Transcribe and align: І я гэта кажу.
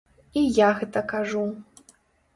І 0.39 0.45
я 0.55 0.69
гэта 0.79 1.05
кажу. 1.13 1.43